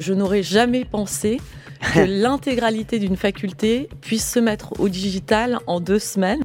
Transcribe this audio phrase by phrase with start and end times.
[0.00, 1.40] Je n'aurais jamais pensé
[1.92, 6.40] que l'intégralité d'une faculté puisse se mettre au digital en deux semaines.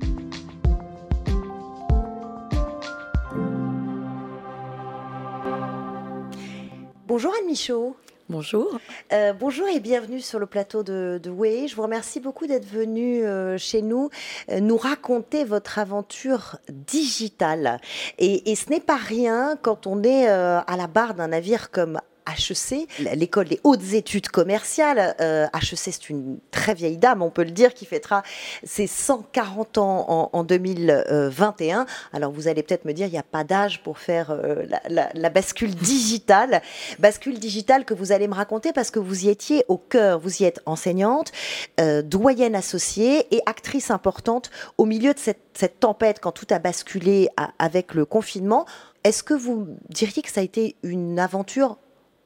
[7.05, 7.95] Bonjour Anne Michaud.
[8.27, 8.79] Bonjour.
[9.11, 11.67] Euh, bonjour et bienvenue sur le plateau de, de Way.
[11.67, 14.09] Je vous remercie beaucoup d'être venu euh, chez nous
[14.49, 17.79] euh, nous raconter votre aventure digitale.
[18.17, 21.99] Et, et ce n'est pas rien quand on est à la barre d'un navire comme
[22.27, 25.15] HEC, l'école des hautes études commerciales.
[25.21, 28.23] Euh, HEC, c'est une très vieille dame, on peut le dire, qui fêtera
[28.63, 31.85] ses 140 ans en, 2021.
[32.11, 35.29] Alors vous allez peut-être me dire, il n'y a pas d'âge pour faire euh, la,
[35.29, 36.61] bascule digitale.
[36.99, 40.19] Bascule digitale que vous allez me raconter parce que vous y étiez au cœur.
[40.19, 41.31] Vous y êtes enseignante,
[41.79, 46.59] euh, doyenne associée et actrice importante au milieu de cette, cette tempête quand tout a
[46.59, 47.29] basculé
[47.59, 48.65] avec le confinement.
[49.03, 51.77] Est-ce que vous diriez que ça a été une aventure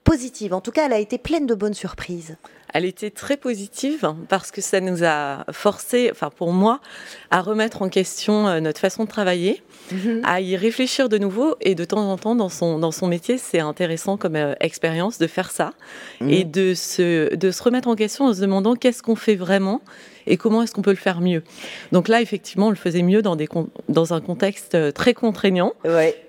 [0.07, 0.53] positive.
[0.53, 2.37] En tout cas, elle a été pleine de bonnes surprises.
[2.73, 6.79] Elle était très positive parce que ça nous a forcé, enfin pour moi,
[7.31, 9.61] à remettre en question euh, notre façon de travailler,
[9.91, 10.21] mhm.
[10.23, 13.37] à y réfléchir de nouveau et de temps en temps dans son, dans son métier,
[13.37, 15.71] c'est intéressant comme euh, expérience de faire ça
[16.21, 16.29] mhm.
[16.29, 19.81] et de se, de se remettre en question en se demandant qu'est-ce qu'on fait vraiment
[20.27, 21.43] et comment est-ce qu'on peut le faire mieux.
[21.91, 23.47] Donc là, effectivement, on le faisait mieux dans, des,
[23.89, 25.73] dans un contexte euh, très contraignant,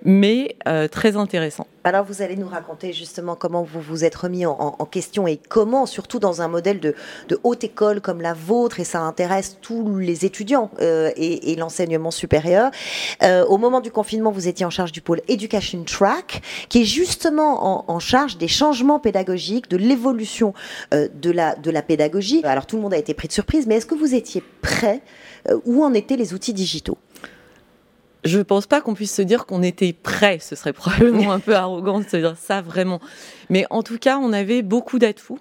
[0.05, 1.67] mais euh, très intéressant.
[1.85, 5.87] Alors vous allez nous raconter justement comment vous vous êtes remis en, question et comment,
[5.87, 6.95] surtout dans un modèle de,
[7.43, 12.71] haute école comme la vôtre, et ça intéresse tous les étudiants euh, et, l'enseignement supérieur.
[13.23, 17.91] au moment du confinement, vous étiez en charge du pôle Education Track, qui est justement
[17.91, 20.55] en, charge des changements pédagogiques, de l'évolution
[20.93, 22.43] de, la, de la pédagogie.
[22.45, 25.03] Alors tout le monde a été pris de surprise, mais est-ce que vous étiez prêt
[25.49, 26.99] euh, Où en étaient les outils digitaux?
[28.25, 30.39] Je ne pense pas qu'on puisse se dire qu'on était prêt.
[30.41, 33.01] Ce serait probablement un peu arrogant de se dire ça vraiment.
[33.49, 35.39] Mais en tout cas, on avait beaucoup d'atouts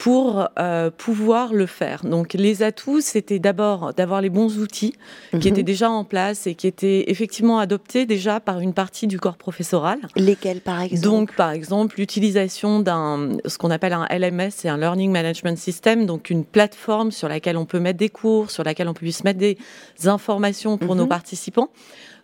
[0.00, 2.06] pour euh, pouvoir le faire.
[2.06, 4.94] Donc les atouts, c'était d'abord d'avoir les bons outils
[5.32, 5.46] qui mhm.
[5.46, 9.36] étaient déjà en place et qui étaient effectivement adoptés déjà par une partie du corps
[9.36, 9.98] professoral.
[10.16, 11.04] Lesquels par exemple?
[11.04, 16.06] Donc par exemple l'utilisation d'un ce qu'on appelle un LMS, c'est un Learning Management System,
[16.06, 19.38] donc une plateforme sur laquelle on peut mettre des cours, sur laquelle on peut mettre
[19.38, 19.58] des
[20.06, 21.10] informations pour nos mhm.
[21.10, 21.68] participants.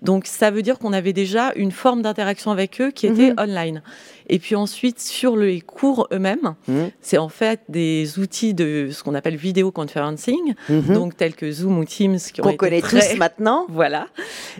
[0.03, 3.39] Donc ça veut dire qu'on avait déjà une forme d'interaction avec eux qui était mhm.
[3.39, 3.83] online.
[4.29, 6.91] Et puis ensuite, sur les cours eux-mêmes, mhm.
[7.01, 10.95] c'est en fait des outils de ce qu'on appelle vidéo conferencing, mhm.
[10.95, 12.19] donc tels que Zoom ou Teams.
[12.41, 13.67] Qu'on connaît tous maintenant.
[13.77, 14.07] Voilà.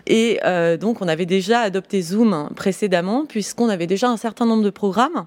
[0.05, 4.63] Et euh, donc on avait déjà adopté Zoom précédemment, puisqu'on avait déjà un certain nombre
[4.63, 5.25] de programmes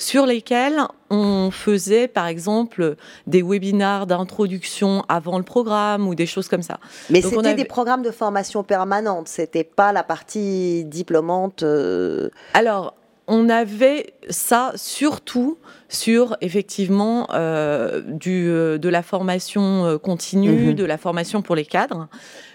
[0.00, 0.80] sur lesquels
[1.10, 2.96] on faisait par exemple
[3.26, 6.78] des webinars d'introduction avant le programme ou des choses comme ça.
[7.10, 11.62] Mais c'était des programmes de formation permanente, c'était pas la partie diplômante.
[11.62, 12.94] Euh, Alors,
[13.30, 15.56] on avait ça surtout
[15.88, 20.74] sur effectivement euh, du, euh, de la formation continue, mhm.
[20.74, 22.08] de la formation pour les cadres,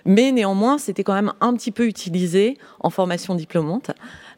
[0.06, 3.92] mais néanmoins c'était quand même un petit peu utilisé en formation diplômante.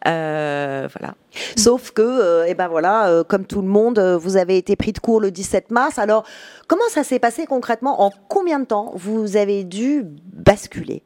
[0.05, 1.15] Euh, voilà.
[1.55, 4.93] Sauf que, euh, eh ben voilà, euh, comme tout le monde, vous avez été pris
[4.93, 5.97] de court le 17 mars.
[5.97, 6.23] Alors,
[6.67, 8.01] comment ça s'est passé concrètement?
[8.03, 11.03] En combien de temps vous avez dû basculer?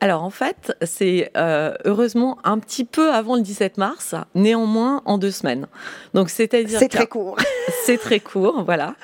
[0.00, 5.30] Alors en fait, c'est heureusement un petit peu avant le 17 mars, néanmoins en deux
[5.30, 5.66] semaines.
[6.14, 7.36] Donc c'est-à-dire c'est très court.
[7.84, 8.94] c'est très court, voilà,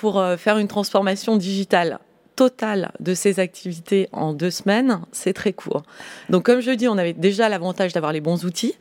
[0.00, 1.98] pour faire une transformation digitale
[2.36, 5.82] total de ces activités en deux semaines, c'est très court.
[6.28, 8.74] Donc, comme je dis, on avait déjà l'avantage d'avoir les bons outils.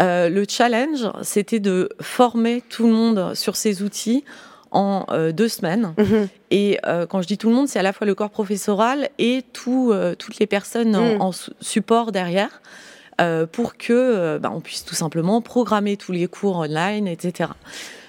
[0.00, 4.24] Euh, le challenge, c'était de former tout le monde sur ces outils
[4.74, 5.94] en euh, deux semaines.
[5.96, 6.28] Mhm.
[6.50, 9.08] Et euh, quand je dis tout le monde, c'est à la fois le corps professoral
[9.18, 11.32] et tout, toutes les personnes en, mhm.
[11.60, 12.60] support derrière.
[13.52, 17.50] pour que bah, on puisse tout simplement programmer tous les cours online, etc.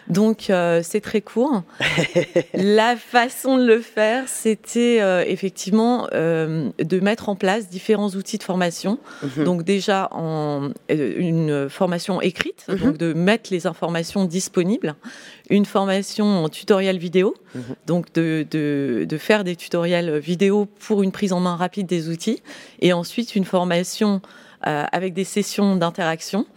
[0.08, 1.64] Donc euh, c'est très court.
[2.54, 8.38] la façon de le faire, c'était euh, effectivement euh, de mettre en place différents outils
[8.38, 9.00] de formation.
[9.24, 9.44] Mhm.
[9.44, 12.78] Donc déjà en une formation écrite, mhm.
[12.78, 14.96] donc de mettre les informations disponibles,
[15.50, 17.64] une formation en tutoriel vidéo, mhm.
[17.88, 22.44] donc de, de, faire des tutoriels vidéo pour une prise en main rapide des outils,
[22.82, 24.22] et ensuite une formation
[24.62, 26.48] avec des sessions d'interaction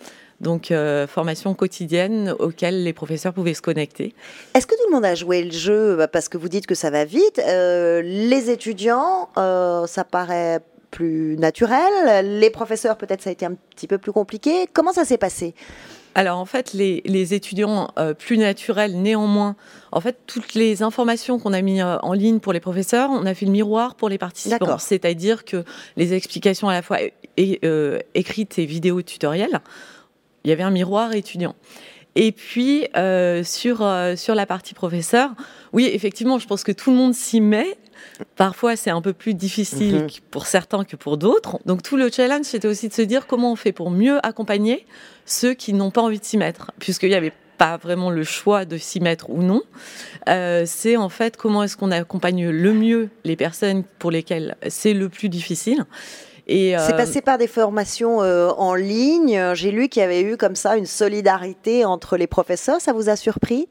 [0.40, 4.14] donc, euh, formation quotidienne auxquelles les professeurs pouvaient se connecter.
[4.54, 5.96] Est-ce que tout le monde a joué le jeu?
[5.96, 7.40] Bah, Parce que vous dites que ça va vite.
[7.44, 10.60] Euh, les étudiants, euh, ça paraît
[10.92, 12.38] plus naturel.
[12.38, 14.68] Les professeurs, peut-être ça a été un petit peu plus compliqué.
[14.72, 15.54] Comment ça s'est passé?
[16.14, 19.54] Alors en fait, les, étudiants plus naturels, néanmoins,
[19.92, 23.34] en fait, toutes les informations qu'on a mis en ligne pour les professeurs, on a
[23.34, 24.78] fait le miroir pour les participants.
[24.78, 25.62] C'est-à-dire que
[25.96, 26.98] les explications à la fois
[27.36, 29.60] écrites et vidéo tutoriels,
[30.44, 31.54] il y avait un miroir étudiant.
[32.14, 32.86] Et puis
[33.44, 33.86] sur,
[34.16, 35.30] sur la partie professeur,
[35.72, 37.76] oui, effectivement, je pense que tout le monde s'y met.
[38.36, 40.08] Parfois, c'est un peu plus difficile mhm.
[40.30, 41.58] pour certains que pour d'autres.
[41.66, 44.86] Donc, tout le challenge, c'était aussi de se dire comment on fait pour mieux accompagner
[45.26, 48.64] ceux qui n'ont pas envie de s'y mettre, puisqu'il y avait pas vraiment le choix
[48.64, 49.62] de s'y mettre ou non.
[50.28, 54.94] Euh, c'est en fait comment est-ce qu'on accompagne le mieux les personnes pour lesquelles c'est
[54.94, 55.84] le plus difficile.
[56.48, 59.52] Et C'est euh, passé par des formations euh, en ligne.
[59.54, 62.80] J'ai lu qu'il y avait eu comme ça une solidarité entre les professeurs.
[62.80, 63.68] Ça vous a surpris?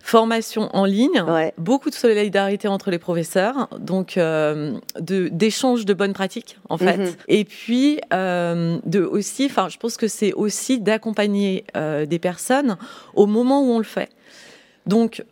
[0.00, 1.24] Formation en ligne,
[1.58, 7.12] beaucoup de solidarité entre les professeurs, donc euh, d'échange de, bonnes pratiques en fait, mhm.
[7.26, 12.76] et puis euh, de aussi, enfin je pense que c'est aussi d'accompagner euh, des personnes
[13.14, 14.10] au moment où on le fait.
[14.86, 15.24] Donc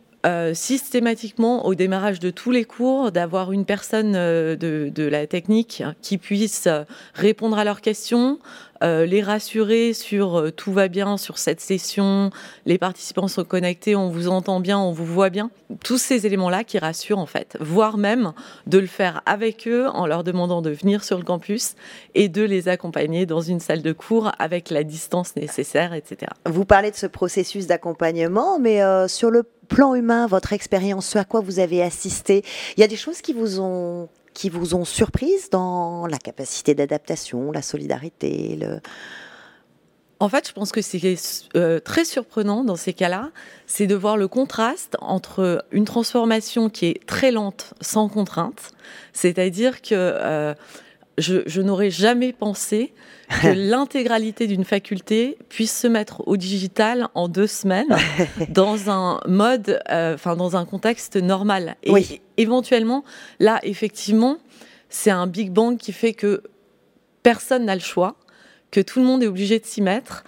[0.54, 4.56] systématiquement au démarrage de tous les cours, d'avoir une personne de,
[4.94, 6.68] de, la technique qui puisse
[7.14, 8.38] répondre à leurs questions,
[8.84, 12.30] euh, les rassurer sur euh, tout va bien sur cette session,
[12.66, 15.50] les participants sont connectés, on vous entend bien, on vous voit bien.
[15.82, 18.32] Tous ces éléments-là qui rassurent en fait, voire même
[18.66, 21.76] de le faire avec eux en leur demandant de venir sur le campus
[22.14, 26.30] et de les accompagner dans une salle de cours avec la distance nécessaire, etc.
[26.44, 31.18] Vous parlez de ce processus d'accompagnement, mais euh, sur le plan humain, votre expérience, ce
[31.18, 32.44] à quoi vous avez assisté,
[32.76, 36.74] il y a des choses qui vous ont qui vous ont surprise dans la capacité
[36.74, 38.58] d'adaptation, la solidarité.
[40.20, 41.16] En fait, je pense que c'est
[41.56, 43.30] euh, très surprenant dans ces cas-là,
[43.66, 48.72] c'est de voir le contraste entre une transformation qui est très lente, sans contrainte,
[49.12, 50.54] c'est-à-dire que euh,
[51.18, 52.92] je, n'aurais jamais pensé
[53.42, 57.96] que l'intégralité d'une faculté puisse se mettre au digital en deux semaines
[58.48, 61.76] dans un mode, euh, enfin dans un contexte normal.
[61.82, 63.04] Et éventuellement,
[63.40, 64.38] là, effectivement,
[64.88, 66.42] c'est un Big Bang qui fait que
[67.22, 68.16] personne n'a le choix,
[68.70, 70.24] que tout le monde est obligé de s'y mettre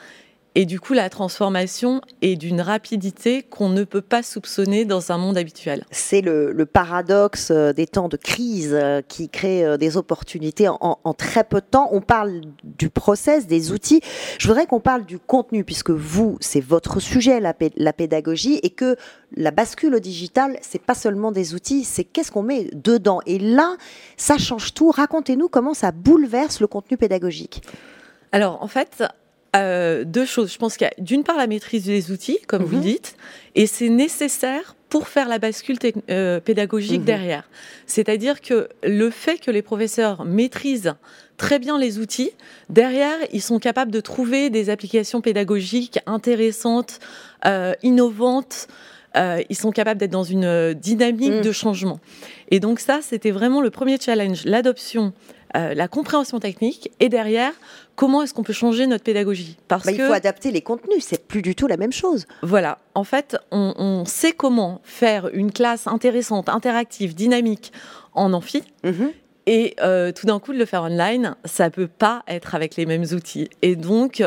[0.58, 5.18] et du coup, la transformation est d'une rapidité qu'on ne peut pas soupçonner dans un
[5.18, 5.84] monde habituel.
[5.90, 10.96] C'est le, paradoxe euh, des temps de crise euh, qui crée euh, des opportunités en,
[11.12, 11.90] très peu de temps.
[11.92, 14.00] On parle du process, des outils.
[14.38, 18.70] Je voudrais qu'on parle du contenu, puisque vous, c'est votre sujet, la, la pédagogie, et
[18.70, 18.96] que
[19.36, 23.20] la bascule au digital, c'est pas seulement des outils, c'est qu'est-ce qu'on met dedans.
[23.26, 23.76] Et là,
[24.16, 24.90] ça change tout.
[24.90, 27.60] Racontez-nous comment ça bouleverse le contenu pédagogique.
[28.32, 29.02] Alors, en fait,
[29.56, 30.52] euh, deux choses.
[30.52, 32.82] Je pense qu'il y a d'une part la maîtrise des outils, comme vous mhm.
[32.82, 33.16] dites,
[33.54, 35.78] et c'est nécessaire pour faire la bascule
[36.10, 37.06] euh, pédagogique mhm.
[37.06, 37.48] derrière.
[37.86, 40.94] C'est-à-dire que le fait que les professeurs maîtrisent
[41.36, 42.30] très bien les outils,
[42.70, 46.98] derrière, ils sont capables de trouver des applications pédagogiques intéressantes,
[47.44, 48.68] euh, innovantes.
[49.48, 51.40] ils sont capables d'être dans une dynamique mm.
[51.40, 52.00] de changement.
[52.50, 55.12] Et donc ça, c'était vraiment le premier challenge, l'adoption
[55.54, 57.52] euh, la compréhension technique et derrière
[57.94, 59.56] comment est-ce qu'on peut changer notre pédagogie?
[59.68, 62.26] Parce bah, il faut adapter les contenus, c'est plus du tout la même chose.
[62.42, 67.72] Voilà, en fait, on, sait comment faire une classe intéressante, interactive, dynamique
[68.12, 68.62] en amphi.
[68.84, 69.12] Mhm.
[69.48, 72.84] Et euh, tout d'un coup, de le faire online, ça peut pas être avec les
[72.84, 73.48] mêmes outils.
[73.62, 74.20] Et donc,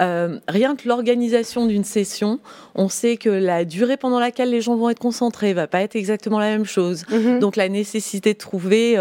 [0.00, 2.40] euh, rien que l'organisation d'une session,
[2.74, 5.96] on sait que la durée pendant laquelle les gens vont être concentrés va pas être
[5.96, 7.04] exactement la même chose.
[7.10, 7.40] Mhm.
[7.40, 8.96] Donc, la nécessité de trouver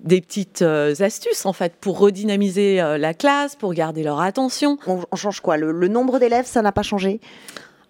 [0.00, 4.78] des petites euh, astuces en fait pour redynamiser euh, la classe, pour garder leur attention.
[4.86, 5.56] On, change quoi?
[5.56, 7.20] Le, nombre d'élèves, ça n'a pas changé?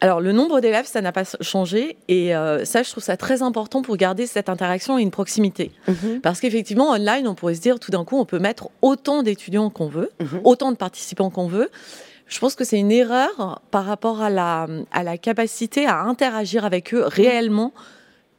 [0.00, 3.42] Alors le nombre d'élèves, ça n'a pas changé et euh, ça, je trouve ça très
[3.42, 5.72] important pour garder cette interaction et une proximité.
[5.88, 6.20] Mhm.
[6.20, 9.70] Parce qu'effectivement, online, on pourrait se dire tout d'un coup, on peut mettre autant d'étudiants
[9.70, 10.40] qu'on veut, mhm.
[10.44, 11.70] autant de participants qu'on veut.
[12.26, 16.64] Je pense que c'est une erreur par rapport à la, à la capacité à interagir
[16.64, 17.72] avec eux réellement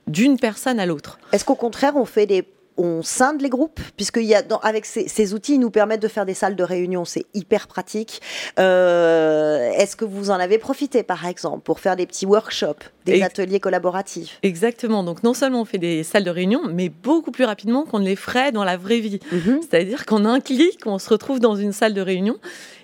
[0.08, 1.20] d'une personne à l'autre.
[1.32, 2.46] Est-ce qu'au contraire, on fait des
[2.78, 6.26] on scinde les groupes, puisque y a, avec ces, outils, ils nous permettent de faire
[6.26, 8.22] des salles de réunion, c'est hyper pratique.
[8.60, 13.22] Euh, est-ce que vous en avez profité, par exemple, pour faire des petits workshops, des
[13.24, 14.40] ateliers collaboratifs?
[14.44, 15.04] Exactement.
[15.04, 18.06] Donc, non seulement on fait des salles de réunion, mais beaucoup plus rapidement qu'on ne
[18.06, 19.20] les ferait dans la vraie vie.
[19.32, 19.60] Mhm.
[19.62, 22.38] C'est-à-dire qu'en un clic, on se retrouve dans une salle de réunion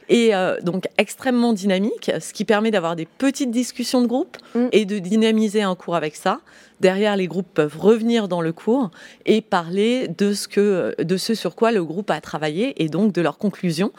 [0.10, 4.68] et euh, donc extrêmement dynamique, ce qui permet d'avoir des petites discussions de groupe mm.
[4.72, 6.40] et de dynamiser un cours avec ça.
[6.80, 8.92] Derrière, les groupes peuvent revenir dans le cours
[9.26, 13.14] et parler de ce, que, de ce sur quoi le groupe a travaillé et donc
[13.14, 13.92] de leurs conclusions.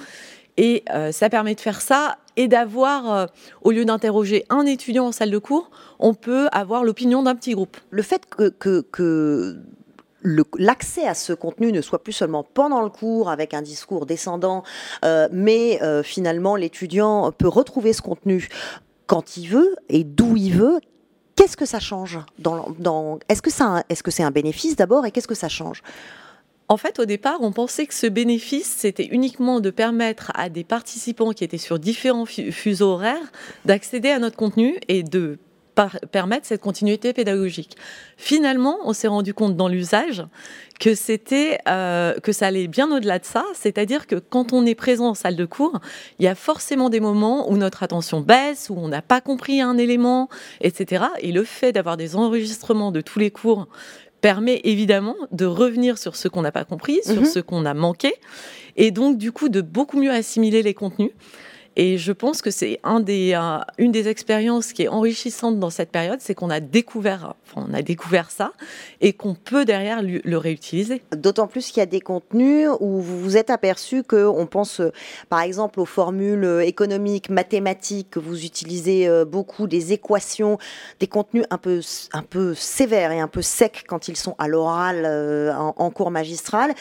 [0.56, 3.26] Et euh, ça permet de faire ça et d'avoir, euh,
[3.62, 7.52] au lieu d'interroger un étudiant en salle de cours, on peut avoir l'opinion d'un petit
[7.52, 7.76] groupe.
[7.90, 9.56] Le fait que, que
[10.25, 14.62] l'accès à ce contenu ne soit plus seulement pendant le cours avec un discours descendant,
[15.04, 18.49] euh, mais euh, finalement l'étudiant peut retrouver ce contenu
[19.07, 20.81] quand il veut et d'où il veut.
[21.37, 22.21] Qu'est-ce que ça change
[23.28, 25.83] Est-ce que c'est un bénéfice d'abord et qu'est-ce que ça change?
[26.69, 30.64] En fait, au départ, on pensait que ce bénéfice, c'était uniquement de permettre à des
[30.64, 33.33] participants qui étaient sur différents fuseaux horaires
[33.66, 35.38] d'accéder à notre contenu et de
[36.11, 37.76] permettre cette continuité pédagogique.
[38.16, 40.25] Finalement, on s'est rendu compte dans l'usage
[40.81, 44.75] que c'était euh, que ça allait bien au-delà de ça, c'est-à-dire que quand on est
[44.75, 45.81] présent en salle de cours,
[46.19, 49.61] il y a forcément des moments où notre attention baisse, où on n'a pas compris
[49.61, 50.28] un élément,
[50.61, 51.04] etc.
[51.21, 53.69] Et le fait d'avoir des enregistrements de tous les cours
[54.21, 57.26] permet évidemment de revenir sur ce qu'on n'a pas compris, sur mhm.
[57.26, 58.14] ce qu'on a manqué,
[58.76, 61.11] et donc du coup de beaucoup mieux assimiler les contenus.
[61.76, 63.38] Et je pense que c'est des,
[63.78, 67.83] une des expériences qui est enrichissante dans cette période, c'est qu'on a découvert, on a
[67.83, 68.52] découvert ça
[69.00, 71.02] et qu'on peut derrière le réutiliser.
[71.16, 74.93] D'autant plus qu'il y a des contenus où vous vous êtes aperçu qu'on pense, euh,
[75.28, 80.59] par exemple, aux formules euh, économiques, mathématiques que vous utilisez euh, beaucoup, des équations,
[81.00, 81.81] des contenus un peu,
[82.12, 85.07] un peu sévères et un peu secs quand ils sont à l'oral
[85.57, 86.73] en, en cours magistral.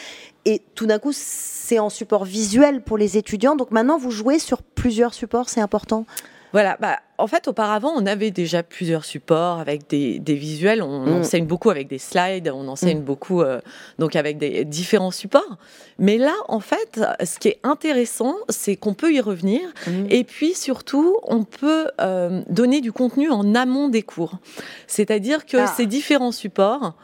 [0.44, 3.56] Et tout d'un coup, c'est en support visuel pour les étudiants.
[3.56, 6.06] Donc maintenant, vous jouez sur plusieurs supports, c'est important
[6.54, 10.84] voilà, bah, en fait, auparavant, on avait déjà plusieurs supports avec des, visuels.
[10.84, 11.12] On mm.
[11.14, 13.04] enseigne beaucoup avec des slides, on enseigne mm.
[13.04, 13.60] beaucoup euh,
[13.98, 15.56] donc avec des différents supports.
[15.98, 19.62] Mais là, en fait, ce qui est intéressant, c'est qu'on peut y revenir.
[19.88, 20.06] Mm.
[20.10, 24.38] Et puis surtout, on peut euh, donner du contenu en amont des cours.
[24.86, 25.66] C'est-à-dire que ah.
[25.66, 26.94] ces différents supports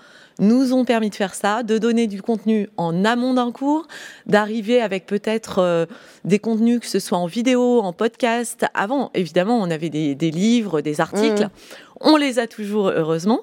[0.41, 3.87] nous ont permis de faire ça, de donner du contenu en amont d'un cours,
[4.27, 5.87] d'arriver avec peut-être euh,
[6.25, 8.67] des contenus que ce soit en vidéo, en podcast.
[8.75, 11.45] Avant, évidemment, on avait des, livres, des articles.
[11.45, 11.51] Mmh.
[12.01, 13.43] On les a toujours, heureusement.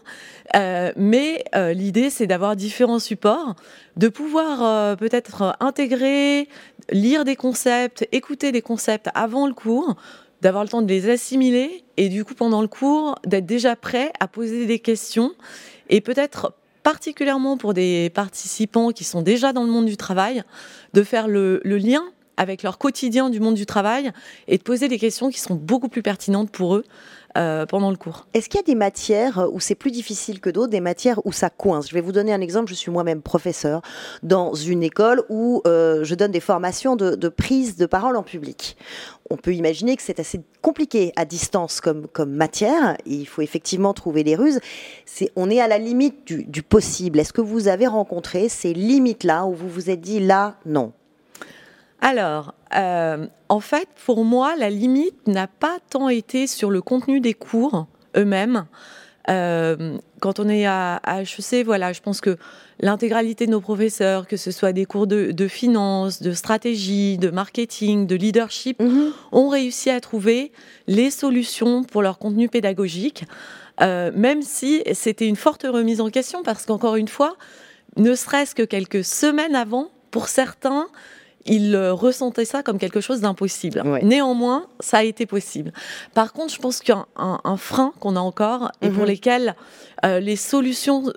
[0.56, 3.56] Euh, mais euh, l'idée, c'est d'avoir différents supports,
[3.96, 6.50] de pouvoir peut-être intégrer,
[6.92, 9.96] lire des concepts, écouter des concepts avant le cours,
[10.42, 14.12] d'avoir le temps de les assimiler et du coup, pendant le cours, d'être déjà prêt
[14.20, 15.32] à poser des questions
[15.90, 16.54] et peut-être
[16.88, 20.44] particulièrement pour des participants qui sont déjà dans le monde du travail,
[20.94, 22.02] de faire le, lien
[22.38, 24.12] avec leur quotidien du monde du travail
[24.48, 26.84] et de poser des questions qui sont beaucoup plus pertinentes pour eux
[27.38, 28.26] euh, pendant le cours.
[28.34, 31.32] Est-ce qu'il y a des matières où c'est plus difficile que d'autres, des matières où
[31.32, 31.90] ça coince?
[31.90, 32.70] Je vais vous donner un exemple.
[32.70, 33.82] Je suis moi-même professeur
[34.24, 38.78] dans une école où euh, je donne des formations de, prise de parole en public
[39.30, 42.98] on peut imaginer que c'est assez compliqué à distance comme, matière.
[43.06, 44.60] Il faut effectivement trouver des ruses.
[45.36, 47.20] On est à la limite du possible.
[47.20, 50.94] Est-ce que vous avez rencontré ces limites-là où vous vous êtes dit là, non?
[52.02, 57.20] Alors, euh, en fait, pour moi, la limite n'a pas tant été sur le contenu
[57.20, 58.66] des cours eux-mêmes.
[59.30, 62.38] Euh, quand on est à, HEC, voilà, je pense que
[62.80, 68.08] l'intégralité de nos professeurs, que ce soit des cours de, finance, de stratégie, de marketing,
[68.08, 69.12] de leadership, mhm.
[69.32, 70.52] ont réussi à trouver
[70.88, 73.26] les solutions pour leur contenu pédagogique,
[73.82, 77.36] euh, même si c'était une forte remise en question, parce qu'encore une fois,
[77.98, 80.88] ne serait-ce que quelques semaines avant, pour certains,
[81.48, 83.84] il euh, ressentait ça comme quelque chose d'impossible.
[84.04, 85.72] Néanmoins, ça a été possible.
[86.14, 89.10] Par contre, je pense qu'un un, frein qu'on a encore et pour mhm.
[89.10, 89.56] lesquels
[90.06, 91.12] euh, les solutions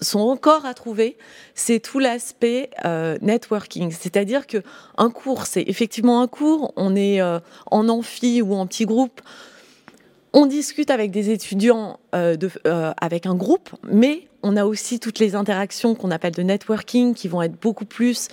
[0.00, 1.16] sont encore à trouver,
[1.54, 3.90] c'est tout l'aspect euh, networking.
[3.92, 4.58] C'est-à-dire que
[4.98, 6.72] un cours, c'est effectivement un cours.
[6.76, 9.20] On est en amphi ou en petit groupe.
[10.34, 12.50] On discute avec des étudiants de,
[12.98, 17.26] avec un groupe, mais on a aussi toutes les interactions qu'on appelle de networking qui
[17.26, 18.28] vont être beaucoup plus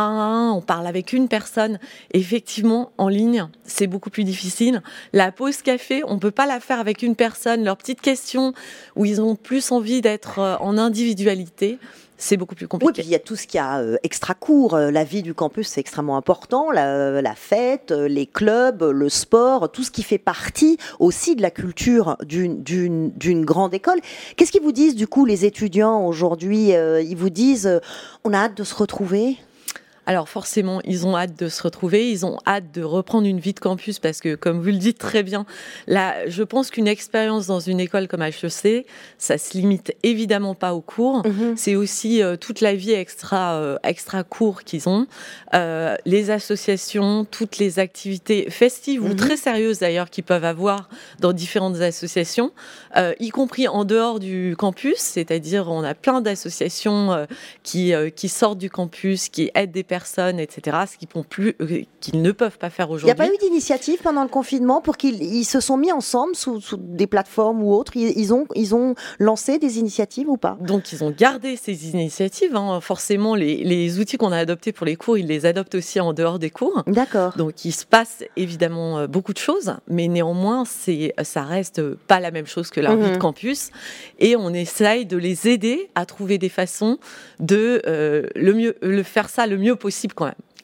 [0.00, 1.78] un on parle avec une personne.
[2.12, 4.82] Effectivement, en ligne, c'est beaucoup plus difficile.
[5.12, 7.64] La pause café, on peut pas la faire avec une personne.
[7.64, 8.52] Leurs petites questions
[8.94, 11.78] où ils ont plus envie d'être euh, en individualité
[12.18, 12.86] c'est beaucoup plus compliqué.
[12.86, 14.72] Oui, puis il y a tout ce qui a euh, extra court.
[14.72, 16.70] Euh, la vie du campus, c'est extrêmement important.
[16.70, 21.50] La, la, fête, les clubs, le sport, tout ce qui fait partie aussi de la
[21.50, 24.00] culture d'une grande école.
[24.34, 27.82] Qu'est-ce qu'ils vous disent du coup les étudiants aujourd'hui Ils vous disent
[28.24, 29.36] on a hâte de se retrouver?
[30.06, 33.52] Alors forcément, ils ont hâte de se retrouver, ils ont hâte de reprendre une vie
[33.52, 35.46] de campus parce que, comme vous le dites très bien,
[35.88, 38.86] là, je pense qu'une expérience dans une école comme HEC,
[39.18, 41.26] ça se limite évidemment pas aux cours.
[41.26, 41.54] Mhm.
[41.56, 45.08] C'est aussi euh, toute la vie extra euh, extra cours qu'ils ont,
[45.54, 49.16] euh, les associations, toutes les activités festives ou mhm.
[49.16, 52.52] très sérieuses d'ailleurs qu'ils peuvent avoir dans différentes associations,
[53.18, 54.98] y compris en dehors du campus.
[54.98, 57.26] C'est-à-dire, on a plein d'associations
[57.62, 61.82] qui qui sortent du campus, qui aident des personnes personnes, etc., ce qu'ils plus, euh,
[62.00, 63.10] qu'ils ne peuvent pas faire aujourd'hui.
[63.10, 66.36] Il n'y a pas eu d'initiative pendant le confinement pour qu'ils se sont mis ensemble
[66.36, 67.96] sous, des plateformes ou autres?
[67.96, 70.58] Ils, ont, ils ont lancé des initiatives ou pas?
[70.60, 72.54] Donc ils ont gardé ces initiatives.
[72.56, 72.80] Hein.
[72.82, 76.12] Forcément, les, les outils qu'on a adoptés pour les cours, ils les adoptent aussi en
[76.12, 76.82] dehors des cours.
[76.86, 77.32] D'accord.
[77.38, 82.20] Donc il se passe évidemment euh, beaucoup de choses, mais néanmoins, c'est, ça reste pas
[82.20, 83.70] la même chose que la vie de campus.
[84.18, 86.98] Et on essaye de les aider à trouver des façons
[87.40, 89.85] de euh, le mieux, le faire ça le mieux possible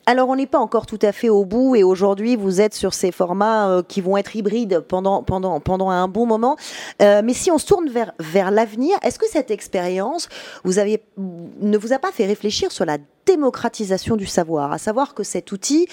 [0.05, 2.93] Alors, on n'est pas encore tout à fait au bout et aujourd'hui, vous êtes sur
[2.93, 6.57] ces formats euh, qui vont être hybrides pendant, pendant, pendant un bon moment.
[7.01, 10.29] Euh, mais si on se tourne vers, vers l'avenir, est-ce que cette expérience
[10.65, 15.15] vous avez, ne vous a pas fait réfléchir sur la démocratisation du savoir, à savoir
[15.15, 15.87] que cet outil,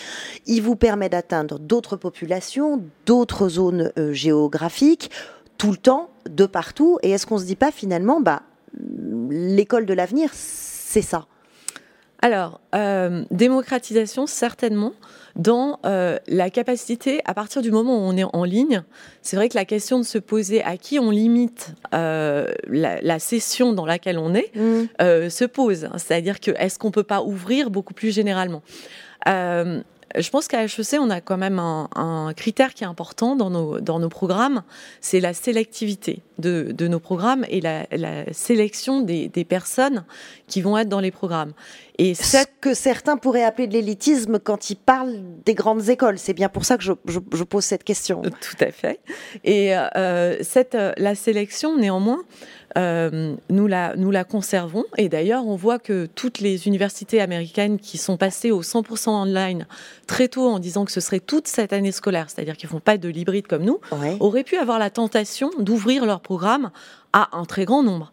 [0.47, 5.11] il vous permet d'atteindre d'autres populations, d'autres zones géographiques,
[5.59, 6.97] tout le temps, de partout?
[7.03, 8.41] Et est-ce qu'on ne se dit pas finalement, bah,
[9.29, 11.27] l'école de l'avenir, c'est ça?
[12.21, 14.91] Alors, euh, démocratisation, certainement,
[15.37, 18.83] dans euh, la capacité, à partir du moment où on est en ligne,
[19.21, 23.71] c'est vrai que la question de se poser à qui on limite euh, la, session
[23.71, 25.29] dans laquelle on est mmh.
[25.29, 25.89] se pose.
[25.95, 28.61] C'est-à-dire que est-ce qu'on ne peut pas ouvrir beaucoup plus généralement?
[30.17, 33.79] Je pense qu'à HEC, on a quand même un, critère qui est important dans nos,
[33.79, 34.63] dans nos programmes,
[35.01, 37.85] c'est la sélectivité de, de, nos programmes et la,
[38.33, 40.05] sélection des, des, personnes
[40.47, 41.53] qui vont être dans les programmes.
[41.99, 46.17] Et Ce que certains pourraient appeler de l'élitisme quand ils parlent des grandes écoles.
[46.17, 48.21] C'est bien pour ça que je, je, pose cette question.
[48.21, 49.01] Tout à fait.
[49.43, 52.23] Et euh, cette, la sélection, néanmoins,
[52.77, 54.85] euh, nous, la, nous la conservons.
[54.97, 59.67] Et d'ailleurs, on voit que toutes les universités américaines qui sont passées au 100% online
[60.07, 62.79] très tôt en disant que ce serait toute cette année scolaire, c'est-à-dire qu'ils ne font
[62.79, 63.79] pas de l'hybride comme nous,
[64.21, 66.71] auraient pu avoir la tentation d'ouvrir leur programme
[67.11, 68.11] à un très grand nombre.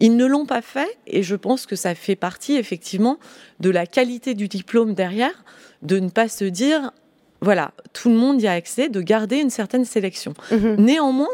[0.00, 3.18] Ils ne l'ont pas fait et je pense que ça fait partie effectivement
[3.60, 5.44] de la qualité du diplôme derrière,
[5.82, 6.92] de ne pas se dire
[7.40, 10.34] voilà, tout le monde y a accès, de garder une certaine sélection.
[10.50, 10.76] Mhm.
[10.78, 11.28] Néanmoins,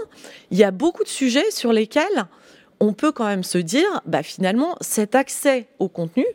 [0.51, 2.27] il y a beaucoup de sujets sur lesquels
[2.81, 6.27] on peut quand même se dire, bah, finalement, cet accès au contenu,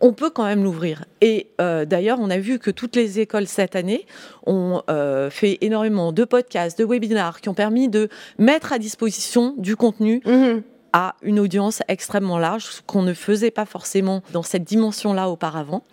[0.00, 1.04] on peut quand même l'ouvrir.
[1.20, 4.06] Et euh, d'ailleurs, on a vu que toutes les écoles cette année
[4.46, 8.08] ont euh, fait énormément de podcasts, de webinars qui ont permis de
[8.38, 10.22] mettre à disposition du contenu.
[10.24, 10.62] Mhm.
[10.92, 15.84] À une audience extrêmement large, ce qu'on ne faisait pas forcément dans cette dimension-là auparavant.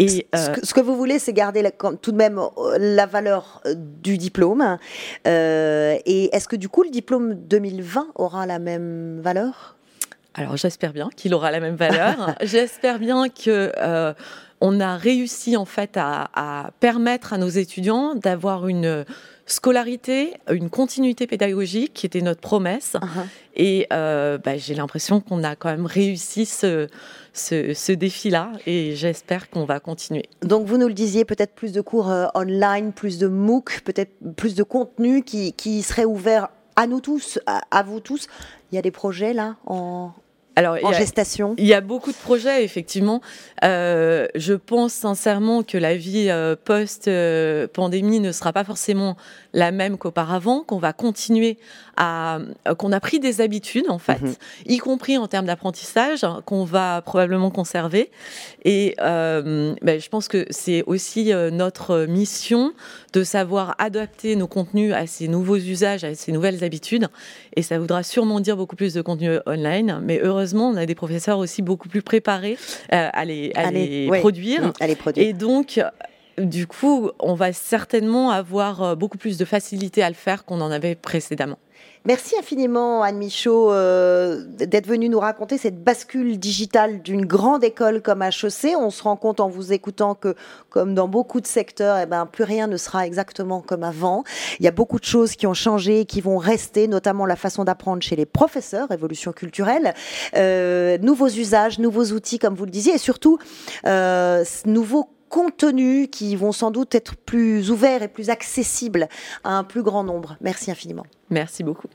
[0.00, 1.68] Euh, ce, que, vous voulez, c'est garder
[2.00, 4.78] tout de même euh, la valeur euh, du diplôme.
[5.26, 9.76] et est-ce que du coup, le diplôme 2020 aura la même valeur?
[10.34, 12.34] Alors, j'espère bien qu'il aura la même valeur.
[12.42, 13.72] j'espère bien que
[14.62, 19.04] on a réussi en fait à, permettre à nos étudiants d'avoir une
[19.50, 22.94] scolarité, une continuité pédagogique qui était notre promesse.
[22.94, 23.26] Uh-huh.
[23.56, 26.88] Et bah, j'ai l'impression qu'on a quand même réussi ce,
[27.32, 30.28] ce, défi-là et j'espère qu'on va continuer.
[30.42, 34.12] Donc vous nous le disiez, peut-être plus de cours euh, online, plus de MOOC, peut-être
[34.36, 38.26] plus de contenu qui, qui serait ouvert à nous tous, à, vous tous.
[38.72, 40.12] Il y a des projets là en,
[40.60, 43.22] alors, en gestation Il y a beaucoup de projets, effectivement.
[43.64, 49.16] Euh, je pense sincèrement que la vie euh, post-pandémie ne sera pas forcément
[49.54, 51.56] la même qu'auparavant, qu'on va continuer
[51.96, 54.34] à, euh, qu'on a pris des habitudes en fait, mhm.
[54.66, 58.10] y compris en termes d'apprentissage, qu'on va probablement conserver.
[58.64, 62.72] Et euh, ben, je pense que c'est aussi notre mission
[63.14, 67.08] de savoir adapter nos contenus à ces nouveaux usages, à ces nouvelles habitudes.
[67.56, 70.00] Et ça voudra sûrement dire beaucoup plus de contenu online.
[70.02, 72.58] Mais heureusement, on a des professeurs aussi beaucoup plus préparés
[72.90, 74.72] à les, à les, produire.
[74.80, 75.26] À les produire.
[75.26, 75.80] Et donc,
[76.38, 80.60] du coup, on va certainement avoir euh, beaucoup plus de facilité à le faire qu'on
[80.60, 81.58] en avait précédemment.
[82.06, 88.00] Merci infiniment, Anne Michaud, euh, d'être venue nous raconter cette bascule digitale d'une grande école
[88.00, 88.74] comme HEC.
[88.74, 90.34] On se rend compte en vous écoutant que,
[90.70, 94.24] comme dans beaucoup de secteurs, eh ben, plus rien ne sera exactement comme avant.
[94.60, 97.64] Il y a beaucoup de choses qui ont changé, qui vont rester, notamment la façon
[97.64, 99.92] d'apprendre chez les professeurs, évolution culturelle,
[100.36, 103.38] euh, nouveaux usages, nouveaux outils, comme vous le disiez, et surtout,
[103.86, 109.08] euh, nouveaux contenus qui vont sans doute être plus ouverts et plus accessibles
[109.44, 110.36] à un plus grand nombre.
[110.42, 111.06] Merci infiniment.
[111.30, 111.88] Merci beaucoup.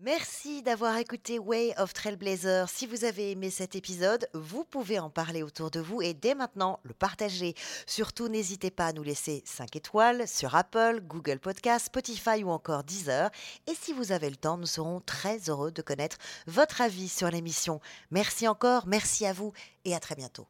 [0.00, 2.68] Merci d'avoir écouté Way of Trailblazer.
[2.68, 6.34] Si vous avez aimé cet épisode, vous pouvez en parler autour de vous et dès
[6.34, 7.54] maintenant le partager.
[7.86, 12.82] Surtout, n'hésitez pas à nous laisser 5 étoiles sur Apple, Google Podcast, Spotify ou encore
[12.82, 13.30] Deezer.
[13.68, 16.16] Et si vous avez le temps, nous serons très heureux de connaître
[16.48, 17.80] votre avis sur l'émission.
[18.10, 19.52] Merci encore, merci à vous
[19.84, 20.48] et à très bientôt.